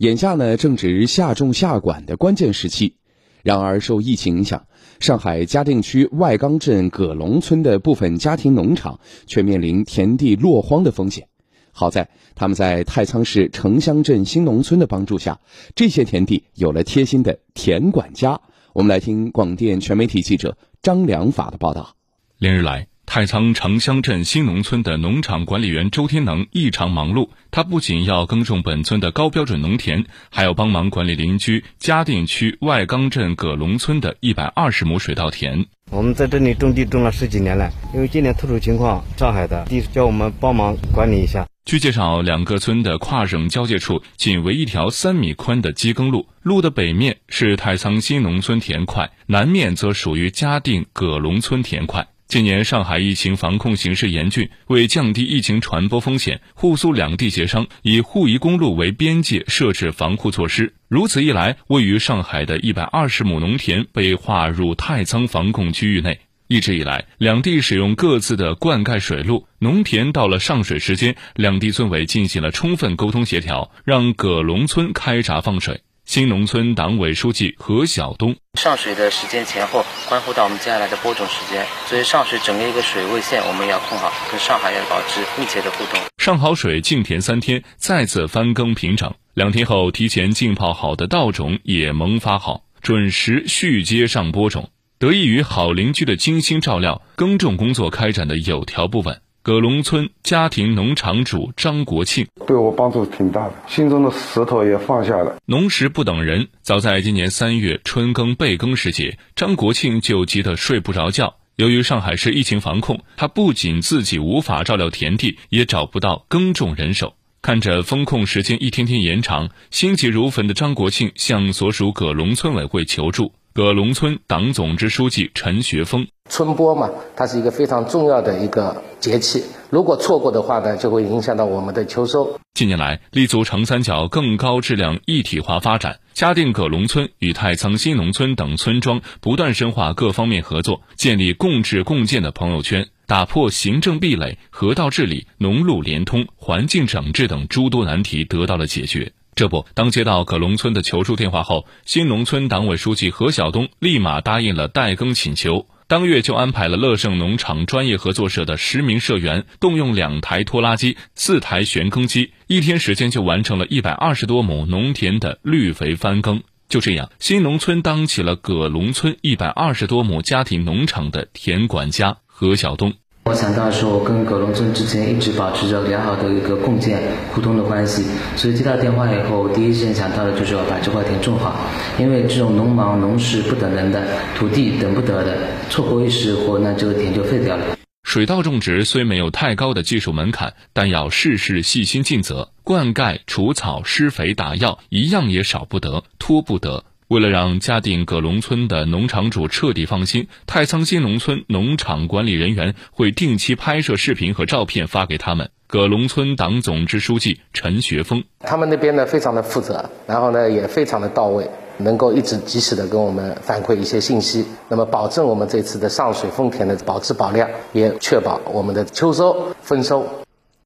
[0.00, 2.96] 眼下呢正值夏种夏管的关键时期。
[3.42, 4.66] 然而，受疫情影响，
[4.98, 11.28] 上海嘉定区外冈镇葛龙村的部分家庭农场却面临田地落荒的风险。
[11.70, 15.38] 好在他们在太仓市城乡镇新农村的帮助下，
[15.74, 18.40] 这些田地有了贴心的田管家。
[18.72, 21.94] 我们来听广电全媒体记者张良法的报道。
[22.38, 27.30] 连日来，太仓城乡镇新农村的农场管理员周天能异常忙碌。
[27.50, 35.66] 他不仅要耕种本村的高标准农田，还要帮忙管理邻居嘉定区外冈镇葛龙村的一百二十亩水稻田。
[35.90, 41.44] 我们在这里种地种了十几年了，因为今年特殊情况，上海的地叫我们帮忙管理一下。
[41.64, 52.06] 据介绍，两个村的跨省交界处仅为一条三米宽的机耕路，路的北面是太仓新农村田块，南面则属于嘉定葛龙村田块。
[52.30, 60.72] 今年上海疫情防控形势严峻，为降低疫情传播风险，沪苏两地协商以沪宜公路为边界设置防护措施。
[60.86, 66.20] 如此一来，位于上海的一百二十亩农田被划入太仓防控区域内。
[66.46, 75.80] 一直以来，两地使用各自的灌溉水路，农田到了上水时间，两地村委进行了充分沟通协调，让葛龙村开闸放水。
[76.10, 86.00] 新农村党委书记何晓东：上水的时间前后关乎到我们接下来的播种时间，所以上水整个一个水位线我们要控好，跟上海要保持密切的互动。
[86.18, 89.14] 上好水静田三天，再次翻耕平整。
[89.34, 94.70] 两天后，提前浸泡好的稻种也萌发好，准时续接上播种。
[94.98, 99.22] 得益于好邻居的精心照料，耕种工作开展的有条不紊。
[99.42, 105.38] 葛龙村家庭农场主张国庆对我帮助挺大的，心中的石头也放下了。
[105.46, 111.36] 农时不等人，早在今年三月春耕备耕时节，张国庆就急得睡不着觉。
[111.56, 117.14] 由于上海市疫情防控，他不仅自己无法照料田地，也找不到耕种人手。
[117.40, 123.32] 看着封控时间一天天延长，心急如焚的张国庆向所属葛龙村委会求助。
[123.54, 132.38] 葛龙村党总支书记陈学峰：春播嘛，它是一个非常重要的一个节气，如果错过的话呢，就会影响到我们的秋收。
[132.54, 149.12] 近年来，立足长三角更高质量一体化发展，嘉定葛龙村与太仓新农村等村庄不断深化各方面合作，建立共治共建的朋友圈，打破行政壁垒，河道治理、农路连通、环境整治等诸多难题得到了解决。
[149.34, 155.66] 这不，当接到葛龙村的求助电话后，新农村党委书记何晓东立马答应了代耕请求。
[155.90, 166.44] 当月就安排了乐盛农场专业合作社的十名社员，动用两台拖拉机、四台旋耕机，一天时间就完成了一百二十多亩农田的绿肥翻耕。
[166.68, 172.94] 就这样，新农村当起了葛龙村一百二十多亩家庭农场的田管家何晓东。
[173.30, 177.00] 我想到是我跟葛龙村之前一直保持着良好的一个共建
[177.32, 178.04] 互通的关系，
[178.34, 181.54] 所以接到电话以后，第一时间想到的就是要把这块田种好，
[181.96, 184.02] 因为这种农忙农事不等人的，
[184.36, 187.64] 土地等不得的，错过一时活，那这个田就废掉了。
[188.02, 196.82] 水稻种植虽没有太高的技术门槛，但要事事细心尽责，灌溉、除草、施肥、打药，一样也少不得，拖不得。
[197.10, 205.50] 为了让嘉定葛龙村的农场主彻底放心，太仓新农村农场管理人员会定期拍摄视频和照片发给他们。
[205.66, 220.06] 葛龙村党总支书记陈学峰，他们那边呢非常的负责，然后呢也非常的到位，能够一直及时的跟我们反馈一些信息，那么保证我们这次的上水丰田的保质保量，也确保我们的秋收丰收。